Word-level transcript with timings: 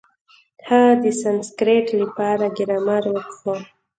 هغه 0.69 0.93
د 1.03 1.05
سانسکرېټ 1.21 1.85
له 1.99 2.05
پاره 2.15 2.47
ګرامر 2.57 3.03
وکېښ. 3.13 3.59